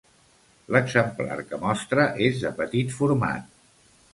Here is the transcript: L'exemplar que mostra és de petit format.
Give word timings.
L'exemplar 0.75 1.37
que 1.51 1.59
mostra 1.65 2.07
és 2.29 2.41
de 2.47 2.53
petit 2.63 2.99
format. 2.99 3.53